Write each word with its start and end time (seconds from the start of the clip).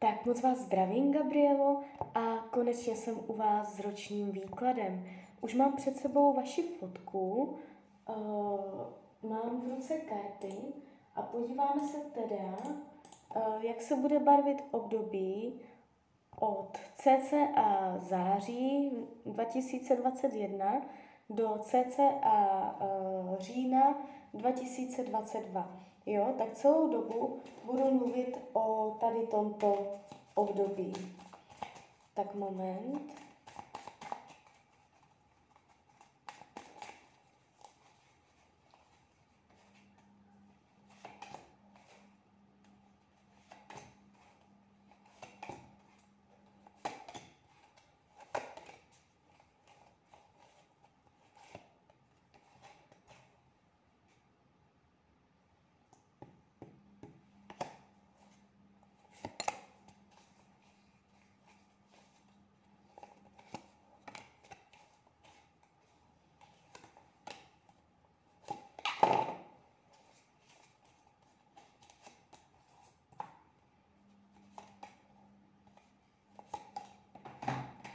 Tak 0.00 0.26
moc 0.26 0.42
vás 0.42 0.58
zdravím, 0.58 1.12
Gabrielo, 1.12 1.82
a 2.14 2.36
konečně 2.50 2.96
jsem 2.96 3.20
u 3.26 3.32
vás 3.32 3.76
s 3.76 3.80
ročním 3.80 4.30
výkladem. 4.30 5.04
Už 5.40 5.54
mám 5.54 5.76
před 5.76 5.96
sebou 5.96 6.32
vaši 6.32 6.62
fotku, 6.62 7.56
uh, 8.08 9.30
mám 9.30 9.60
v 9.60 9.68
ruce 9.74 9.94
karty 9.98 10.54
a 11.16 11.22
podíváme 11.22 11.88
se 11.88 11.98
teda, 11.98 12.56
uh, 13.36 13.64
jak 13.64 13.82
se 13.82 13.96
bude 13.96 14.18
barvit 14.18 14.64
období 14.70 15.60
od 16.40 16.78
cca 16.94 17.98
září 18.00 18.92
2021 19.26 20.82
do 21.30 21.58
cca 21.62 22.02
uh, 22.02 23.38
října 23.38 23.98
2022. 24.34 25.87
Jo, 26.10 26.34
tak 26.38 26.52
celou 26.52 26.88
dobu 26.88 27.40
budu 27.64 27.90
mluvit 27.90 28.38
o 28.52 28.96
tady 29.00 29.26
tomto 29.26 29.86
období. 30.34 30.92
Tak 32.14 32.34
moment. 32.34 33.27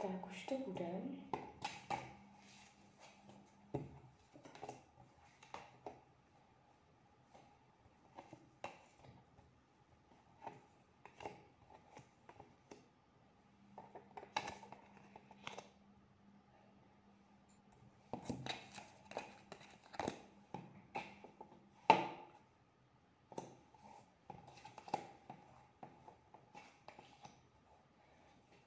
Tak 0.04 0.26
už 0.30 0.46
to 0.46 0.54
bude. 0.58 0.86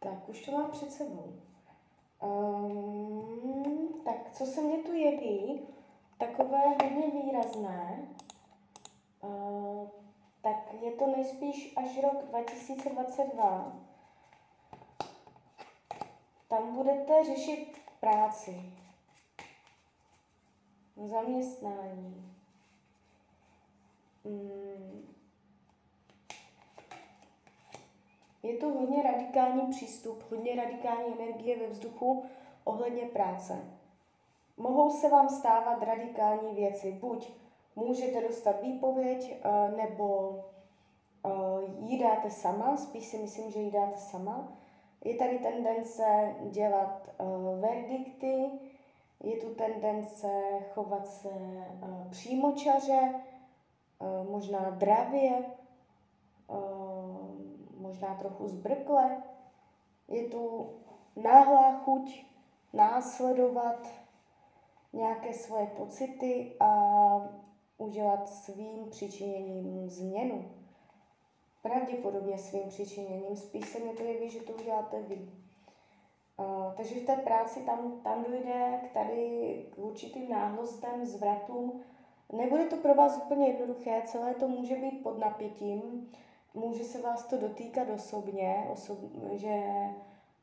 Tak, 0.08 0.30
už 0.30 0.45
to 0.45 0.52
mám 0.52 0.72
před 0.72 0.91
sebou. 0.91 1.33
Um, 2.22 4.02
tak, 4.05 4.31
co 4.31 4.45
se 4.45 4.61
mě 4.61 4.77
tu 4.77 4.94
jeví, 4.94 5.67
takové 6.17 6.67
hodně 6.67 7.08
výrazné, 7.11 8.08
uh, 9.22 9.89
tak 10.41 10.73
je 10.81 10.91
to 10.91 11.08
nejspíš 11.08 11.73
až 11.78 12.03
rok 12.03 12.25
2022. 12.25 13.80
Tam 16.47 16.75
budete 16.75 17.23
řešit 17.23 17.81
práci, 18.00 18.73
zaměstnání, 20.95 22.35
um, 24.24 25.16
Je 28.47 28.58
to 28.58 28.69
hodně 28.69 29.03
radikální 29.03 29.68
přístup, 29.68 30.24
hodně 30.31 30.56
radikální 30.56 31.13
energie 31.19 31.59
ve 31.59 31.68
vzduchu 31.68 32.24
ohledně 32.63 33.06
práce. 33.06 33.66
Mohou 34.58 34.90
se 34.90 35.09
vám 35.09 35.30
stávat 35.30 35.84
radikální 35.84 36.56
věci. 36.56 36.91
Buď 36.91 37.31
můžete 37.75 38.28
dostat 38.28 38.62
výpověď, 38.62 39.41
eh, 39.44 39.72
nebo 39.78 40.40
eh, 41.25 41.30
ji 41.80 42.00
dáte 42.00 42.31
sama, 42.31 42.78
spíš 42.78 43.06
si 43.06 43.18
myslím, 43.18 43.52
že 43.52 43.59
ji 43.59 43.72
dáte 43.72 43.97
sama. 43.97 44.52
Je 45.03 45.16
tady 45.16 45.40
tendence 45.40 46.36
dělat 46.52 47.09
eh, 47.09 47.24
verdikty, 47.59 48.52
je 49.24 49.38
tu 49.38 49.56
tendence 49.56 50.28
chovat 50.74 51.07
se 51.07 51.30
přímočaře, 52.09 53.13
možná 54.30 54.69
dravě, 54.69 55.46
možná 57.97 58.16
trochu 58.16 58.47
zbrkle. 58.47 59.24
Je 60.08 60.24
tu 60.30 60.69
náhlá 61.16 61.80
chuť 61.80 62.25
následovat 62.74 63.88
nějaké 64.94 65.34
svoje 65.34 65.68
pocity 65.68 66.56
a 66.59 66.72
udělat 67.78 68.30
svým 68.30 68.90
přičiněním 68.90 69.90
změnu. 69.90 70.52
Pravděpodobně 71.62 72.38
svým 72.38 72.69
přičiněním, 72.69 73.36
spíš 73.36 73.68
se 73.68 73.80
mi 73.80 73.94
to 73.94 74.03
jeví, 74.03 74.30
že 74.30 74.40
to 74.40 74.53
uděláte 74.53 75.02
vy. 75.02 75.30
Uh, 76.38 76.74
takže 76.74 76.96
v 76.96 77.06
té 77.06 77.16
práci 77.16 77.59
tam, 77.59 78.02
tam 78.03 78.24
dojde 78.24 78.80
k 78.84 78.94
tady 78.94 79.66
k 79.72 79.78
určitým 79.78 80.30
náhlostem, 80.30 81.06
zvratům. 81.06 81.81
Nebude 82.34 82.66
to 82.66 82.78
pro 82.78 82.96
vás 82.96 83.18
úplně 83.18 83.47
jednoduché, 83.47 84.02
celé 84.06 84.34
to 84.34 84.47
může 84.47 84.75
být 84.75 85.03
pod 85.03 85.18
napětím, 85.18 86.09
může 86.57 86.84
se 86.84 87.01
vás 87.01 87.23
to 87.23 87.38
dotýkat 87.38 87.90
osobně, 87.90 88.68
osob, 88.72 88.97
že 89.31 89.63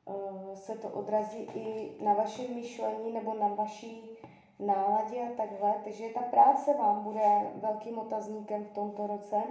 uh, 0.05 0.55
se 0.55 0.79
to 0.79 0.89
odrazí 0.89 1.39
i 1.55 1.93
na 2.05 2.15
vašem 2.15 2.55
myšlení 2.55 3.13
nebo 3.13 3.35
na 3.35 3.49
vaší 3.49 4.19
náladě 4.59 5.23
a 5.23 5.37
takhle. 5.37 5.75
Takže 5.85 6.09
ta 6.15 6.21
práce 6.21 6.75
vám 6.75 7.03
bude 7.03 7.53
velkým 7.55 7.99
otazníkem 7.99 8.65
v 8.65 8.71
tomto 8.71 9.07
roce. 9.07 9.43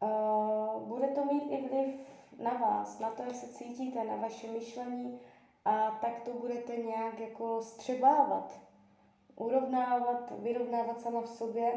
Uh, 0.00 0.82
bude 0.82 1.08
to 1.08 1.24
mít 1.24 1.50
i 1.50 1.68
vliv 1.68 1.94
na 2.38 2.52
vás, 2.52 2.98
na 2.98 3.10
to, 3.10 3.22
jak 3.22 3.34
se 3.34 3.48
cítíte, 3.48 4.04
na 4.04 4.16
vaše 4.16 4.46
myšlení 4.46 5.20
a 5.64 5.90
tak 6.00 6.20
to 6.20 6.30
budete 6.32 6.76
nějak 6.76 7.20
jako 7.20 7.62
střebávat, 7.62 8.60
urovnávat, 9.36 10.32
vyrovnávat 10.38 11.00
sama 11.00 11.20
v 11.20 11.28
sobě 11.28 11.72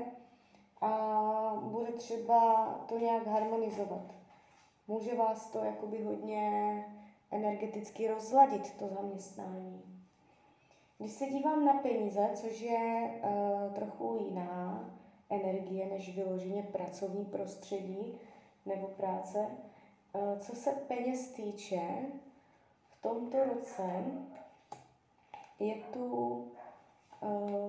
a 0.82 1.62
bude 1.62 1.92
třeba 1.92 2.66
to 2.88 2.98
nějak 2.98 3.28
harmonizovat. 3.28 4.16
Může 4.88 5.16
vás 5.16 5.50
to 5.50 5.64
jakoby 5.64 6.04
hodně 6.04 6.86
energeticky 7.32 8.08
rozladit, 8.08 8.78
to 8.78 8.88
zaměstnání. 8.88 9.82
Když 10.98 11.12
se 11.12 11.26
dívám 11.26 11.66
na 11.66 11.74
peníze, 11.74 12.30
což 12.34 12.62
je 12.62 13.12
uh, 13.24 13.74
trochu 13.74 14.18
jiná 14.28 14.90
energie 15.30 15.86
než 15.86 16.16
vyloženě 16.16 16.64
pracovní 16.64 17.26
prostředí 17.26 18.20
nebo 18.66 18.88
práce, 18.88 19.48
uh, 20.14 20.40
co 20.40 20.56
se 20.56 20.72
peněz 20.72 21.30
týče, 21.32 21.82
v 22.92 23.02
tomto 23.02 23.38
roce 23.44 24.04
je 25.60 25.76
tu 25.76 26.06
uh, 27.22 27.61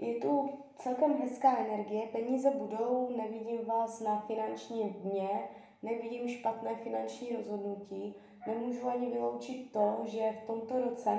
je 0.00 0.14
tu 0.14 0.50
celkem 0.76 1.14
hezká 1.14 1.58
energie, 1.58 2.06
peníze 2.06 2.50
budou, 2.50 3.08
nevidím 3.16 3.64
vás 3.64 4.00
na 4.00 4.20
finančním 4.20 4.88
dně, 4.88 5.28
nevidím 5.82 6.28
špatné 6.28 6.74
finanční 6.74 7.36
rozhodnutí, 7.36 8.14
nemůžu 8.46 8.88
ani 8.88 9.06
vyloučit 9.06 9.72
to, 9.72 9.96
že 10.04 10.32
v 10.42 10.46
tomto 10.46 10.80
roce 10.80 11.18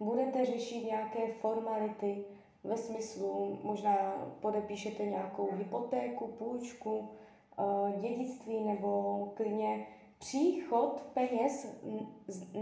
budete 0.00 0.44
řešit 0.44 0.84
nějaké 0.84 1.32
formality 1.32 2.24
ve 2.64 2.76
smyslu, 2.76 3.58
možná 3.62 4.14
podepíšete 4.40 5.06
nějakou 5.06 5.48
hypotéku, 5.52 6.26
půjčku, 6.26 7.08
eh, 7.58 8.00
dědictví 8.00 8.60
nebo 8.60 9.32
klidně 9.34 9.86
příchod 10.18 11.02
peněz 11.14 11.82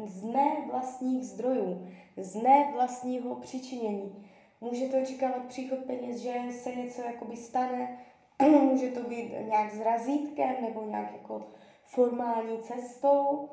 z 0.06 0.22
ne 0.22 0.66
vlastních 0.70 1.26
zdrojů, 1.26 1.86
z 2.16 2.34
ne 2.34 2.72
vlastního 2.74 3.34
přičinění. 3.34 4.26
Můžete 4.60 5.02
očekávat 5.02 5.46
příchod 5.46 5.78
peněz, 5.78 6.16
že 6.16 6.34
se 6.50 6.74
něco 6.74 7.02
jakoby 7.02 7.36
stane, 7.36 7.98
může 8.42 8.90
to 8.90 9.00
být 9.00 9.32
nějak 9.48 9.70
s 9.70 9.80
razítkem 9.80 10.54
nebo 10.62 10.82
nějak 10.82 11.12
jako 11.12 11.46
formální 11.84 12.58
cestou. 12.58 13.48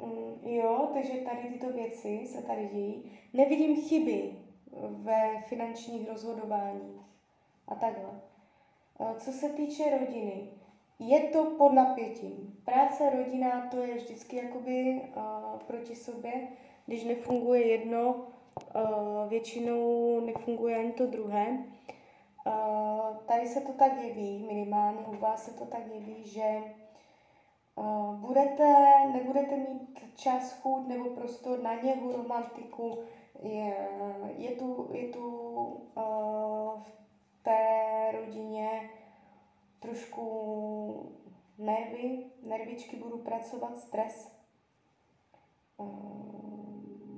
Mm, 0.00 0.48
jo, 0.48 0.90
takže 0.94 1.12
tady 1.12 1.48
tyto 1.48 1.72
věci 1.72 2.26
se 2.26 2.42
tady 2.42 2.68
dějí. 2.72 3.12
Nevidím 3.32 3.76
chyby 3.76 4.32
ve 4.88 5.42
finančních 5.46 6.08
rozhodováních 6.08 7.00
a 7.68 7.74
takhle. 7.74 8.20
Co 9.18 9.32
se 9.32 9.48
týče 9.48 9.98
rodiny, 9.98 10.50
je 10.98 11.20
to 11.20 11.44
pod 11.44 11.72
napětím. 11.72 12.60
Práce, 12.64 13.10
rodina, 13.10 13.68
to 13.70 13.76
je 13.76 13.94
vždycky 13.94 14.36
jakoby 14.36 15.00
uh, 15.16 15.60
proti 15.60 15.96
sobě. 15.96 16.48
Když 16.86 17.04
nefunguje 17.04 17.66
jedno, 17.66 18.26
většinou 19.28 20.20
nefunguje 20.20 20.76
ani 20.76 20.92
to 20.92 21.06
druhé. 21.06 21.58
Uh, 22.46 23.16
tady 23.16 23.48
se 23.48 23.60
to 23.60 23.72
tak 23.72 23.92
jeví, 24.02 24.46
minimálně 24.48 24.98
u 24.98 25.16
vás 25.16 25.44
se 25.44 25.54
to 25.54 25.66
tak 25.66 25.82
jeví, 25.94 26.24
že 26.24 26.58
uh, 27.74 28.14
budete, 28.14 28.74
nebudete 29.12 29.56
mít 29.56 30.00
čas, 30.16 30.60
chuť 30.62 30.86
nebo 30.86 31.10
prostor 31.10 31.62
na 31.62 31.74
něhu, 31.74 32.12
romantiku. 32.12 32.98
Je, 33.42 33.88
je 34.36 34.50
tu, 34.50 34.88
je 34.92 35.08
tu 35.08 35.56
v 36.78 37.42
té 37.42 38.12
rodině 38.12 38.90
trošku 39.80 41.12
nervy, 41.58 42.24
nervičky 42.42 42.96
budu 42.96 43.18
pracovat, 43.18 43.78
stres. 43.78 44.36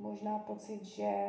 Možná 0.09 0.39
pocit, 0.39 0.85
že 0.85 1.27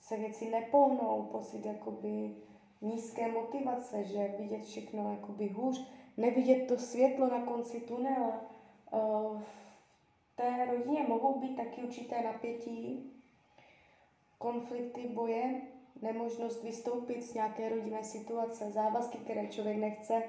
se 0.00 0.16
věci 0.16 0.50
nepohnou, 0.50 1.28
pocit 1.32 1.66
jakoby 1.66 2.36
nízké 2.80 3.32
motivace, 3.32 4.04
že 4.04 4.34
vidět 4.38 4.64
všechno 4.64 5.10
jakoby 5.10 5.48
hůř, 5.48 5.86
nevidět 6.16 6.68
to 6.68 6.78
světlo 6.78 7.28
na 7.28 7.46
konci 7.46 7.80
tunela. 7.80 8.40
Ehm, 8.92 9.44
v 10.32 10.36
té 10.36 10.64
rodině 10.64 11.04
mohou 11.08 11.40
být 11.40 11.56
taky 11.56 11.82
určité 11.82 12.22
napětí, 12.22 13.12
konflikty, 14.38 15.08
boje, 15.08 15.60
nemožnost 16.02 16.62
vystoupit 16.62 17.22
z 17.22 17.34
nějaké 17.34 17.68
rodinné 17.68 18.04
situace, 18.04 18.70
závazky, 18.70 19.18
které 19.18 19.46
člověk 19.46 19.76
nechce, 19.76 20.22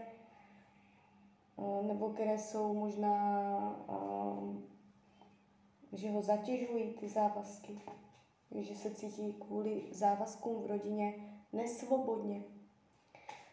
eh, 1.57 1.83
nebo 1.83 2.09
které 2.09 2.37
jsou 2.37 2.73
možná, 2.73 3.15
eh, 3.89 4.76
že 5.93 6.11
ho 6.11 6.21
zatěžují 6.21 6.93
ty 6.93 7.09
závazky, 7.09 7.81
že 8.51 8.75
se 8.75 8.91
cítí 8.91 9.33
kvůli 9.33 9.83
závazkům 9.91 10.61
v 10.63 10.67
rodině 10.67 11.13
nesvobodně. 11.53 12.43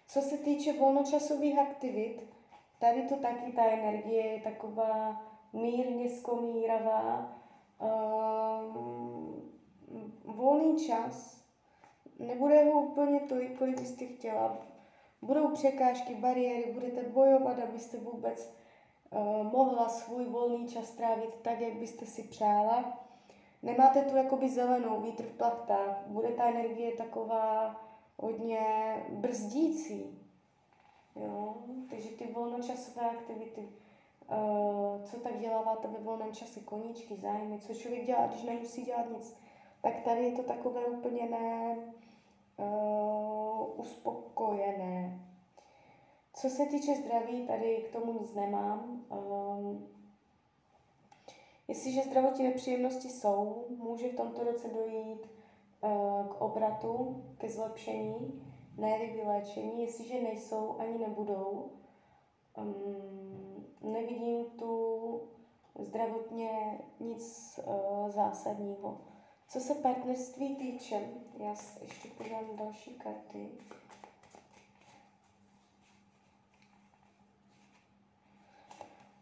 Co 0.09 0.23
se 0.23 0.39
týče 0.39 0.73
volnočasových 0.73 1.59
aktivit, 1.59 2.21
tady 2.79 3.03
to 3.03 3.17
taky 3.17 3.53
ta 3.53 3.65
energie 3.65 4.27
je 4.27 4.41
taková 4.41 5.23
mírně 5.53 6.11
skomíravá. 6.11 7.39
Um, 7.81 9.53
volný 10.25 10.87
čas 10.87 11.45
nebude 12.19 12.65
ho 12.65 12.81
úplně 12.81 13.21
tolik, 13.21 13.59
kolik 13.59 13.81
byste 13.81 14.07
chtěla. 14.07 14.59
Budou 15.23 15.51
překážky, 15.51 16.15
bariéry, 16.15 16.73
budete 16.73 17.03
bojovat, 17.03 17.59
abyste 17.59 17.97
vůbec 17.97 18.55
mohla 19.43 19.88
svůj 19.88 20.25
volný 20.25 20.69
čas 20.69 20.90
trávit 20.90 21.34
tak, 21.43 21.61
jak 21.61 21.75
byste 21.75 22.06
si 22.06 22.22
přála. 22.22 22.99
Nemáte 23.62 24.02
tu 24.02 24.16
jakoby 24.16 24.49
zelenou, 24.49 25.00
vítr 25.00 25.22
v 25.22 25.37
plachtách, 25.37 26.02
bude 26.06 26.28
ta 26.28 26.44
energie 26.44 26.93
taková 26.93 27.81
hodně 28.16 28.61
brzdící. 29.11 30.19
Jo? 31.16 31.55
Takže 31.90 32.08
ty 32.08 32.32
volnočasové 32.32 33.11
aktivity, 33.11 33.61
uh, 33.61 35.05
co 35.05 35.16
tak 35.16 35.38
děláváte 35.38 35.88
ve 35.88 35.99
volném 35.99 36.32
čase, 36.32 36.61
koníčky, 36.61 37.16
zájmy, 37.16 37.58
co 37.58 37.75
člověk 37.75 38.06
dělá, 38.06 38.26
když 38.26 38.43
nemusí 38.43 38.82
dělat 38.82 39.06
nic, 39.11 39.37
tak 39.82 40.00
tady 40.05 40.25
je 40.25 40.32
to 40.32 40.43
takové 40.43 40.84
úplně 40.84 41.28
ne, 41.28 41.76
uh, 42.56 43.81
uspokojené. 43.81 45.20
Co 46.44 46.50
se 46.50 46.67
týče 46.67 46.94
zdraví, 46.94 47.46
tady 47.46 47.87
k 47.88 47.93
tomu 47.93 48.20
nic 48.20 48.35
nemám. 48.35 49.05
Um, 49.11 49.87
jestliže 51.69 52.02
zdravotní 52.02 52.44
nepříjemnosti 52.44 53.08
jsou, 53.08 53.64
může 53.69 54.08
v 54.08 54.17
tomto 54.17 54.44
roce 54.44 54.69
dojít 54.69 55.20
uh, 55.20 56.26
k 56.26 56.41
obratu, 56.41 57.25
ke 57.38 57.49
zlepšení, 57.49 58.43
ne 58.76 58.99
vyléčení. 58.99 59.82
Jestliže 59.82 60.23
nejsou, 60.23 60.76
ani 60.79 60.99
nebudou. 60.99 61.70
Um, 62.58 63.67
nevidím 63.82 64.44
tu 64.44 65.20
zdravotně 65.79 66.79
nic 67.00 67.61
uh, 67.67 68.08
zásadního. 68.11 69.00
Co 69.49 69.61
se 69.61 69.75
partnerství 69.75 70.56
týče, 70.56 71.08
já 71.38 71.55
ještě 71.81 72.08
podám 72.19 72.56
další 72.56 72.94
karty. 72.94 73.50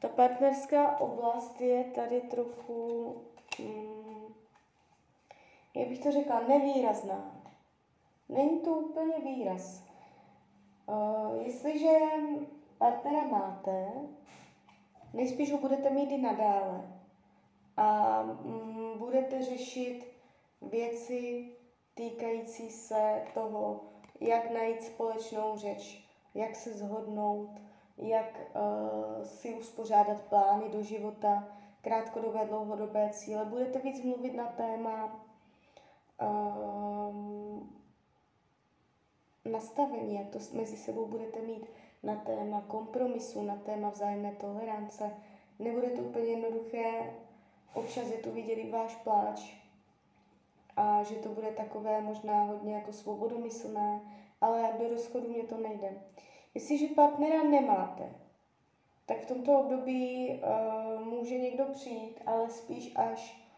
Ta 0.02 0.08
partnerská 0.08 1.00
oblast 1.00 1.60
je 1.60 1.84
tady 1.84 2.20
trochu, 2.20 3.14
hmm, 3.58 4.34
jak 5.74 5.88
bych 5.88 5.98
to 5.98 6.12
řekla, 6.12 6.40
nevýrazná. 6.48 7.42
Není 8.28 8.60
to 8.60 8.70
úplně 8.70 9.18
výraz. 9.18 9.84
Uh, 10.86 11.36
jestliže 11.42 11.98
partnera 12.78 13.26
máte, 13.26 13.92
nejspíš 15.14 15.52
ho 15.52 15.58
budete 15.58 15.90
mít 15.90 16.10
i 16.10 16.18
nadále. 16.18 17.02
A 17.76 18.22
mm, 18.22 18.98
budete 18.98 19.42
řešit 19.42 20.06
věci 20.62 21.48
týkající 21.94 22.70
se 22.70 23.24
toho, 23.34 23.80
jak 24.20 24.50
najít 24.50 24.82
společnou 24.82 25.56
řeč, 25.56 26.08
jak 26.34 26.56
se 26.56 26.70
zhodnout, 26.72 27.50
jak 28.02 28.40
uh, 28.54 29.24
si 29.24 29.54
uspořádat 29.54 30.20
plány 30.20 30.68
do 30.68 30.82
života, 30.82 31.48
krátkodobé, 31.82 32.44
dlouhodobé 32.44 33.10
cíle. 33.12 33.44
Budete 33.44 33.78
víc 33.78 34.04
mluvit 34.04 34.34
na 34.34 34.46
téma 34.46 35.20
uh, 36.22 37.62
nastavení, 39.44 40.14
jak 40.14 40.28
to 40.28 40.38
mezi 40.52 40.76
sebou 40.76 41.06
budete 41.06 41.40
mít, 41.40 41.66
na 42.02 42.16
téma 42.16 42.60
kompromisu, 42.60 43.42
na 43.42 43.56
téma 43.56 43.90
vzájemné 43.90 44.32
tolerance. 44.32 45.10
Nebude 45.58 45.90
to 45.90 46.02
úplně 46.02 46.24
jednoduché, 46.24 47.14
občas 47.74 48.06
je 48.06 48.18
tu 48.18 48.30
vidět 48.30 48.54
i 48.54 48.70
váš 48.70 48.94
pláč, 48.96 49.62
a 50.76 51.02
že 51.02 51.14
to 51.14 51.28
bude 51.28 51.50
takové 51.50 52.00
možná 52.00 52.42
hodně 52.42 52.74
jako 52.74 52.92
svobodomyslné, 52.92 54.00
ale 54.40 54.70
do 54.78 54.88
rozchodu 54.88 55.28
mě 55.28 55.42
to 55.42 55.56
nejde. 55.56 55.92
Jestliže 56.54 56.94
partnera 56.94 57.42
nemáte, 57.42 58.14
tak 59.06 59.20
v 59.20 59.26
tomto 59.26 59.60
období 59.60 60.30
uh, 60.30 61.04
může 61.04 61.38
někdo 61.38 61.64
přijít, 61.64 62.20
ale 62.26 62.50
spíš 62.50 62.92
až 62.96 63.48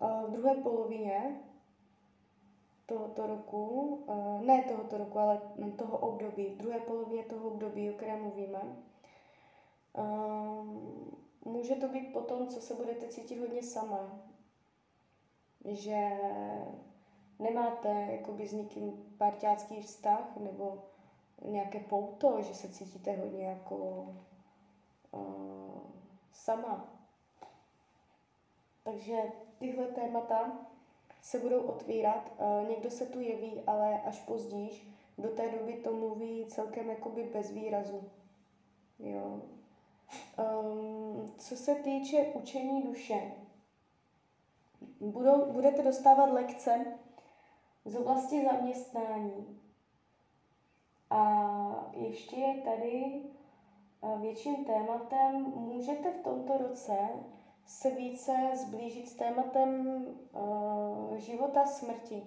uh, 0.00 0.22
v 0.22 0.30
druhé 0.30 0.54
polovině 0.54 1.40
tohoto 2.86 3.26
roku, 3.26 3.94
uh, 4.06 4.42
ne 4.42 4.64
tohoto 4.68 4.98
roku, 4.98 5.18
ale 5.18 5.40
toho 5.76 5.98
období, 5.98 6.46
v 6.46 6.56
druhé 6.56 6.80
polovině 6.80 7.24
toho 7.24 7.48
období, 7.50 7.90
o 7.90 7.94
kterém 7.94 8.22
mluvíme. 8.22 8.62
Uh, 9.98 10.66
může 11.44 11.74
to 11.74 11.88
být 11.88 12.12
potom, 12.12 12.46
co 12.46 12.60
se 12.60 12.74
budete 12.74 13.08
cítit 13.08 13.40
hodně 13.40 13.62
sama, 13.62 14.20
že 15.64 16.10
nemáte 17.38 18.08
jakoby 18.10 18.46
s 18.46 18.52
někým 18.52 19.14
parťácký 19.18 19.82
vztah 19.82 20.36
nebo 20.36 20.82
nějaké 21.44 21.80
pouto, 21.80 22.42
že 22.42 22.54
se 22.54 22.68
cítíte 22.68 23.16
hodně 23.16 23.46
jako 23.46 23.76
uh, 25.10 25.80
sama. 26.32 26.88
Takže 28.84 29.22
tyhle 29.58 29.86
témata 29.86 30.52
se 31.22 31.38
budou 31.38 31.60
otvírat. 31.60 32.32
Uh, 32.38 32.68
někdo 32.68 32.90
se 32.90 33.06
tu 33.06 33.20
jeví, 33.20 33.60
ale 33.66 34.00
až 34.00 34.20
později. 34.20 34.94
Do 35.18 35.28
té 35.28 35.50
doby 35.50 35.72
to 35.72 35.92
mluví 35.92 36.46
celkem 36.46 36.90
jakoby 36.90 37.30
bez 37.32 37.50
výrazu. 37.50 38.10
Jo. 38.98 39.40
Um, 40.38 41.34
co 41.38 41.56
se 41.56 41.74
týče 41.74 42.26
učení 42.34 42.82
duše, 42.82 43.32
budou, 45.00 45.52
budete 45.52 45.82
dostávat 45.82 46.30
lekce 46.30 46.84
z 47.84 47.96
oblasti 47.96 48.44
zaměstnání. 48.44 49.60
A 51.14 51.90
ještě 51.92 52.36
je 52.36 52.54
tady 52.54 53.22
větším 54.20 54.64
tématem, 54.64 55.52
můžete 55.56 56.10
v 56.10 56.22
tomto 56.22 56.58
roce 56.58 56.98
se 57.66 57.90
více 57.90 58.32
zblížit 58.54 59.08
s 59.08 59.14
tématem 59.14 59.86
uh, 60.32 61.16
života 61.16 61.66
smrti 61.66 62.26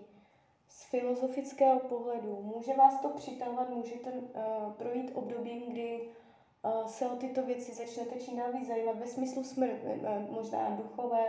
z 0.67 0.83
filozofického 0.83 1.79
pohledu. 1.79 2.39
Může 2.55 2.73
vás 2.73 3.01
to 3.01 3.09
přitahovat, 3.09 3.69
můžete 3.69 4.11
uh, 4.11 4.73
projít 4.73 5.11
obdobím, 5.13 5.71
kdy 5.71 6.09
uh, 6.61 6.87
se 6.87 7.09
o 7.09 7.15
tyto 7.15 7.45
věci 7.45 7.73
začnete 7.73 8.19
čím 8.19 8.41
víc 8.53 8.67
zajímat 8.67 8.95
ve 8.95 9.07
smyslu 9.07 9.43
smrt, 9.43 9.83
uh, 9.83 10.35
možná 10.35 10.69
duchové, 10.69 11.27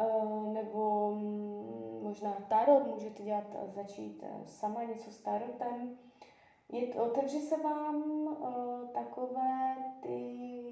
Eh, 0.00 0.52
nebo 0.52 1.10
mm, 1.14 2.00
možná 2.02 2.32
tarot, 2.48 2.86
můžete 2.86 3.22
dělat, 3.22 3.44
začít 3.74 4.22
eh, 4.22 4.46
sama 4.46 4.84
něco 4.84 5.10
s 5.10 5.18
tarotem, 5.18 5.98
je, 6.72 6.94
otevře 6.94 7.40
se 7.40 7.56
vám 7.56 8.02
uh, 8.02 8.88
takové 8.88 9.76
ty 10.02 10.18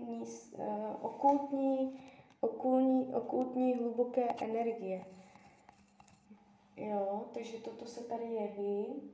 níz, 0.06 0.54
uh, 0.58 1.04
okultní, 1.04 2.00
okultní, 2.40 3.14
okultní 3.14 3.74
hluboké 3.74 4.28
energie. 4.40 5.04
Jo, 6.76 7.24
takže 7.34 7.58
toto 7.58 7.86
se 7.86 8.04
tady 8.04 8.24
jeví. 8.24 9.12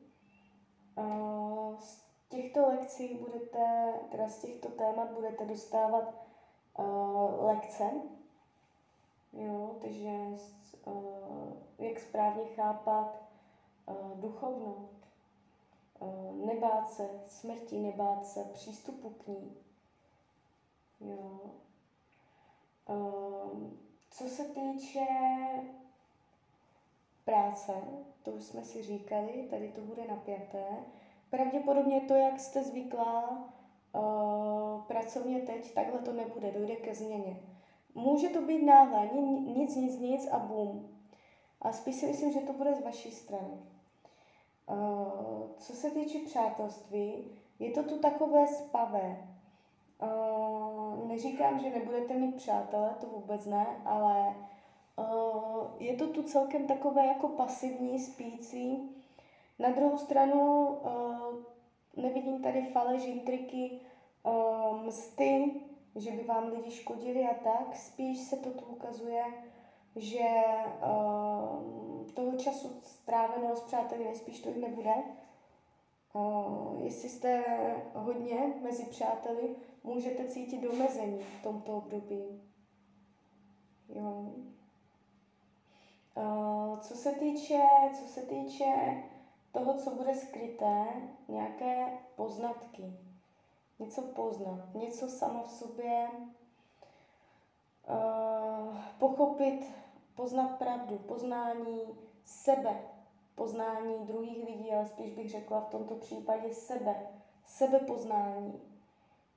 Uh, 0.99 1.75
z 1.79 2.05
těchto 2.29 2.69
lekcí 2.69 3.15
budete, 3.15 3.95
teda 4.11 4.29
z 4.29 4.39
těchto 4.39 4.69
témat 4.69 5.13
budete 5.13 5.45
dostávat 5.45 6.15
uh, 6.79 7.45
lekce. 7.45 7.91
Jo, 9.33 9.77
takže 9.81 10.11
uh, 10.87 11.53
jak 11.79 12.01
správně 12.01 12.45
chápat 12.45 13.23
uh, 13.87 14.21
duchovno, 14.21 14.89
nebát 16.47 16.91
se 16.91 17.09
smrti, 17.27 17.79
nebát 17.79 18.27
se 18.27 18.45
přístupu 18.45 19.11
k 19.11 19.27
ní. 19.27 19.57
Jo. 21.01 21.41
Co 24.11 24.29
se 24.29 24.45
týče 24.45 25.07
práce, 27.25 27.73
to 28.23 28.31
už 28.31 28.45
jsme 28.45 28.65
si 28.65 28.83
říkali, 28.83 29.47
tady 29.51 29.69
to 29.69 29.81
bude 29.81 30.09
napjaté. 30.09 30.67
Pravděpodobně 31.31 32.01
to, 32.01 32.15
jak 32.15 32.41
jste 32.41 32.63
zvyklá 32.63 33.49
pracovně 34.87 35.41
teď, 35.41 35.75
takhle 35.75 35.99
to 35.99 36.13
nebude, 36.13 36.53
dojde 36.53 36.77
ke 36.77 36.95
změně. 36.95 37.43
Může 37.95 38.29
to 38.29 38.43
být 38.43 38.63
náhle, 38.63 39.07
nic, 39.57 39.77
nic, 39.77 39.99
nic 39.99 40.29
a 40.31 40.39
bum. 40.39 40.99
A 41.61 41.73
spíš 41.73 41.95
si 41.95 42.07
myslím, 42.07 42.33
že 42.33 42.41
to 42.41 42.53
bude 42.53 42.75
z 42.75 42.85
vaší 42.85 43.11
strany. 43.11 43.59
Uh, 44.71 45.51
co 45.59 45.73
se 45.73 45.91
týče 45.91 46.19
přátelství, 46.19 47.31
je 47.59 47.71
to 47.71 47.83
tu 47.83 47.99
takové 47.99 48.47
spavé. 48.47 49.29
Uh, 50.03 51.09
neříkám, 51.09 51.59
že 51.59 51.71
nebudete 51.71 52.15
mít 52.15 52.37
přátele, 52.37 52.95
to 53.01 53.07
vůbec 53.07 53.47
ne, 53.47 53.67
ale 53.85 54.37
uh, 54.97 55.67
je 55.79 55.97
to 55.97 56.07
tu 56.07 56.23
celkem 56.23 56.67
takové 56.67 57.07
jako 57.07 57.29
pasivní, 57.29 57.99
spící. 57.99 58.91
Na 59.59 59.71
druhou 59.71 59.99
stranu 59.99 60.77
nevidím 61.97 62.43
tady 62.43 62.63
falež, 62.63 63.07
intriky, 63.07 63.81
msty, 64.87 65.61
že 65.97 66.11
by 66.11 66.25
vám 66.25 66.53
lidi 66.53 66.71
škodili 66.71 67.25
a 67.25 67.35
tak. 67.35 67.77
Spíš 67.77 68.19
se 68.21 68.37
to 68.37 68.51
tu 68.51 68.65
ukazuje, 68.65 69.25
že 69.97 70.29
uh, 70.83 72.07
toho 72.15 72.37
času 72.37 72.69
stráveného 72.83 73.57
s 73.57 73.61
přáteli 73.61 74.05
nejspíš 74.05 74.41
to 74.41 74.51
nebude. 74.51 74.95
Uh, 76.13 76.81
jestli 76.81 77.09
jste 77.09 77.45
hodně 77.95 78.55
mezi 78.63 78.85
přáteli, 78.85 79.57
můžete 79.85 80.29
cítit 80.29 80.61
domezení 80.61 81.19
v 81.19 81.43
tomto 81.43 81.77
období. 81.77 82.43
Jo. 83.89 84.33
Uh, 86.17 86.79
co 86.79 86.95
se 86.95 87.13
týče, 87.13 87.63
co 88.01 88.09
se 88.09 88.23
týče 88.23 89.03
toho, 89.53 89.75
co 89.75 89.91
bude 89.91 90.15
skryté, 90.15 90.87
nějaké 91.29 91.99
poznatky. 92.17 92.93
Něco 93.79 94.03
poznat, 94.03 94.75
něco 94.75 95.09
samo 95.09 95.43
v 95.43 95.51
sobě 95.51 96.09
uh, 97.89 98.77
pochopit, 98.99 99.67
poznat 100.15 100.59
pravdu, 100.59 100.99
poznání 100.99 101.99
sebe, 102.25 102.81
poznání 103.35 104.07
druhých 104.07 104.45
lidí, 104.45 104.73
ale 104.73 104.87
spíš 104.87 105.11
bych 105.11 105.31
řekla 105.31 105.61
v 105.61 105.69
tomto 105.69 105.95
případě 105.95 106.55
sebe, 106.55 107.07
sebepoznání, 107.47 108.61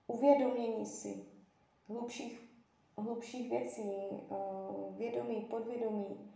uvědomění 0.08 0.86
si 0.86 1.26
hlubších, 1.88 2.50
hlubších 2.98 3.50
věcí, 3.50 3.92
uh, 4.30 4.96
vědomí, 4.98 5.42
podvědomí, 5.42 6.32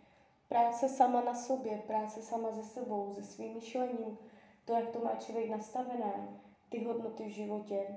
práce 0.47 0.89
sama 0.89 1.21
na 1.21 1.35
sobě, 1.35 1.83
práce 1.87 2.21
sama 2.21 2.51
se 2.51 2.63
sebou, 2.63 3.13
se 3.15 3.23
svým 3.23 3.53
myšlením, 3.53 4.17
to, 4.65 4.73
jak 4.73 4.89
to 4.89 4.99
má 4.99 5.15
člověk 5.15 5.49
nastavené, 5.49 6.39
ty 6.69 6.83
hodnoty 6.83 7.23
v 7.23 7.33
životě, 7.33 7.87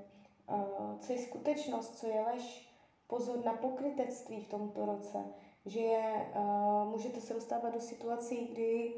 uh, 0.51 0.99
co 0.99 1.13
je 1.13 1.19
skutečnost, 1.19 1.99
co 1.99 2.07
je 2.07 2.21
lež, 2.21 2.69
pozor 3.07 3.45
na 3.45 3.53
pokrytectví 3.53 4.41
v 4.41 4.49
tomto 4.49 4.87
roce, 4.87 5.25
že 5.67 5.81
je, 5.81 6.33
uh, 6.37 6.89
můžete 6.91 7.21
se 7.21 7.35
dostávat 7.35 7.75
do 7.75 7.81
situací, 7.81 8.47
kdy 8.47 8.95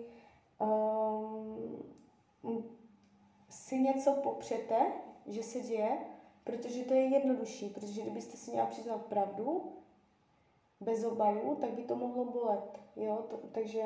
um, 0.60 1.82
si 3.48 3.80
něco 3.80 4.14
popřete, 4.14 4.92
že 5.26 5.42
se 5.42 5.60
děje, 5.60 5.98
protože 6.44 6.84
to 6.84 6.94
je 6.94 7.02
jednodušší, 7.02 7.68
protože 7.68 8.02
kdybyste 8.02 8.36
si 8.36 8.50
měla 8.50 8.66
přiznat 8.66 9.06
pravdu, 9.06 9.72
bez 10.80 11.04
obalu, 11.04 11.54
tak 11.60 11.70
by 11.70 11.82
to 11.82 11.96
mohlo 11.96 12.24
bolet. 12.24 12.80
Jo? 12.96 13.26
To, 13.30 13.36
takže 13.52 13.82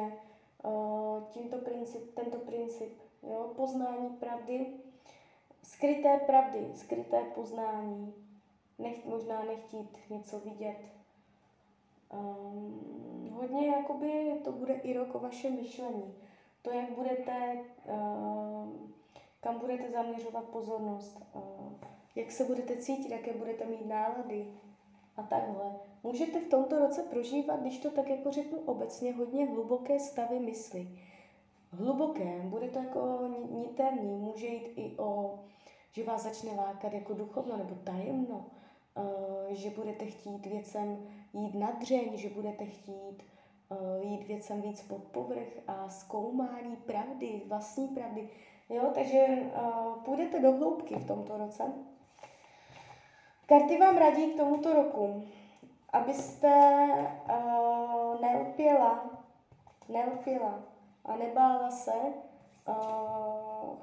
uh, 0.64 1.24
tímto 1.30 1.58
princip, 1.58 2.14
tento 2.14 2.38
princip 2.38 3.00
jo? 3.22 3.52
poznání 3.56 4.08
pravdy, 4.08 4.66
skryté 5.62 6.20
pravdy, 6.26 6.66
skryté 6.74 7.24
poznání, 7.34 8.14
nech, 8.78 9.04
možná 9.04 9.44
nechtít 9.44 9.98
něco 10.10 10.38
vidět. 10.38 10.99
Um, 12.12 13.30
hodně 13.32 13.66
jakoby 13.66 14.40
to 14.44 14.52
bude 14.52 14.74
i 14.74 14.92
rok 14.92 15.14
o 15.14 15.18
vašem 15.18 15.56
myšlení. 15.56 16.14
To, 16.62 16.70
jak 16.70 16.90
budete, 16.90 17.64
uh, 17.84 18.68
kam 19.40 19.58
budete 19.58 19.90
zaměřovat 19.90 20.44
pozornost, 20.44 21.22
uh, 21.34 21.72
jak 22.16 22.30
se 22.30 22.44
budete 22.44 22.76
cítit, 22.76 23.10
jaké 23.10 23.32
budete 23.32 23.66
mít 23.66 23.86
nálady 23.86 24.46
a 25.16 25.22
takhle. 25.22 25.72
Můžete 26.02 26.40
v 26.40 26.48
tomto 26.48 26.78
roce 26.78 27.02
prožívat, 27.02 27.60
když 27.60 27.78
to 27.78 27.90
tak 27.90 28.08
jako 28.08 28.30
řeknu 28.30 28.58
obecně, 28.58 29.12
hodně 29.12 29.46
hluboké 29.46 29.98
stavy 29.98 30.40
mysli. 30.40 30.88
Hluboké, 31.72 32.40
bude 32.44 32.68
to 32.68 32.78
jako 32.78 33.18
niterní, 33.50 34.16
může 34.16 34.46
jít 34.46 34.72
i 34.76 34.94
o, 34.98 35.38
že 35.92 36.04
vás 36.04 36.22
začne 36.22 36.50
lákat 36.52 36.92
jako 36.92 37.14
duchovno 37.14 37.56
nebo 37.56 37.74
tajemno, 37.74 38.46
že 39.50 39.70
budete 39.70 40.06
chtít 40.06 40.46
věcem 40.46 41.06
jít 41.32 41.54
na 41.54 41.70
dřeň, 41.70 42.16
že 42.16 42.28
budete 42.28 42.66
chtít 42.66 43.22
uh, 43.68 44.02
jít 44.02 44.26
věcem 44.26 44.62
víc 44.62 44.82
pod 44.82 45.04
povrch 45.04 45.48
a 45.66 45.88
zkoumání 45.88 46.76
pravdy, 46.76 47.42
vlastní 47.46 47.88
pravdy. 47.88 48.28
Jo, 48.68 48.90
takže 48.94 49.26
uh, 49.26 50.02
půjdete 50.04 50.40
do 50.40 50.52
hloubky 50.52 50.94
v 50.94 51.06
tomto 51.06 51.36
roce. 51.36 51.72
Karty 53.46 53.78
vám 53.78 53.96
radí 53.96 54.26
k 54.26 54.36
tomuto 54.36 54.72
roku 54.72 55.22
abyste 55.92 56.50
uh, 57.28 58.20
neupěla, 58.20 59.10
neupěla 59.88 60.62
a 61.04 61.16
nebála 61.16 61.70
se 61.70 61.94
uh, 62.68 63.76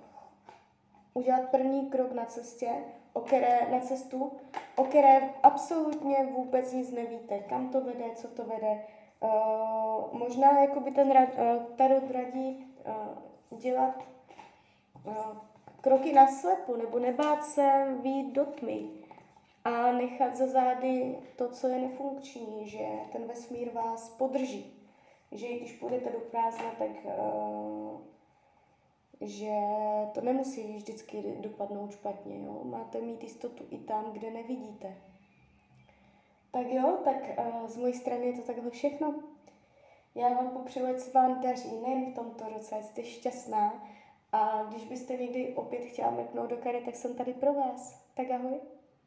udělat 1.13 1.49
první 1.51 1.89
krok 1.89 2.11
na 2.11 2.25
cestě, 2.25 2.69
o 3.17 3.19
které, 3.19 3.67
na 3.71 3.79
cestu, 3.79 4.31
o 4.75 4.83
které 4.83 5.29
absolutně 5.43 6.29
vůbec 6.35 6.73
nic 6.73 6.91
nevíte, 6.91 7.39
kam 7.39 7.69
to 7.69 7.81
vede, 7.81 8.05
co 8.15 8.27
to 8.27 8.43
vede. 8.43 8.85
Uh, 9.19 10.19
možná 10.19 10.61
jako 10.61 10.79
by 10.79 10.91
ten 10.91 11.11
rad, 11.11 11.29
uh, 11.29 11.63
tarot 11.75 12.11
radí 12.11 12.67
uh, 12.85 13.59
dělat 13.59 14.03
uh, 15.05 15.15
kroky 15.81 16.13
na 16.13 16.27
slepo, 16.27 16.77
nebo 16.77 16.99
nebát 16.99 17.45
se 17.45 17.97
výjít 18.01 18.33
do 18.33 18.45
tmy 18.45 18.89
a 19.65 19.91
nechat 19.91 20.35
za 20.35 20.47
zády 20.47 21.15
to, 21.35 21.49
co 21.49 21.67
je 21.67 21.79
nefunkční, 21.79 22.69
že 22.69 22.85
ten 23.11 23.27
vesmír 23.27 23.69
vás 23.73 24.09
podrží. 24.09 24.73
Že 25.31 25.47
když 25.47 25.73
půjdete 25.73 26.09
do 26.09 26.19
prázdna, 26.19 26.71
tak 26.79 26.89
uh, 27.03 28.01
že 29.21 29.53
to 30.13 30.21
nemusí 30.21 30.73
vždycky 30.73 31.23
dopadnout 31.39 31.91
špatně. 31.91 32.45
Jo? 32.45 32.61
Máte 32.63 33.01
mít 33.01 33.23
jistotu 33.23 33.65
i 33.69 33.77
tam, 33.77 34.11
kde 34.11 34.31
nevidíte. 34.31 34.95
Tak 36.51 36.67
jo, 36.67 36.97
tak 37.03 37.15
uh, 37.39 37.67
z 37.67 37.77
mojí 37.77 37.93
strany 37.93 38.25
je 38.25 38.33
to 38.33 38.41
takhle 38.41 38.69
všechno. 38.69 39.23
Já 40.15 40.29
vám 40.29 40.49
popřeju, 40.49 40.85
ať 40.85 40.99
se 40.99 41.11
vám 41.11 41.41
daří 41.41 41.71
nejen 41.81 42.11
v 42.11 42.15
tomto 42.15 42.49
roce, 42.49 42.83
jste 42.83 43.03
šťastná. 43.03 43.87
A 44.31 44.63
když 44.63 44.85
byste 44.85 45.17
někdy 45.17 45.53
opět 45.55 45.85
chtěla 45.85 46.11
mrknout 46.11 46.49
do 46.49 46.57
kary, 46.57 46.81
tak 46.85 46.95
jsem 46.95 47.15
tady 47.15 47.33
pro 47.33 47.53
vás. 47.53 48.05
Tak 48.15 48.31
ahoj. 48.31 48.59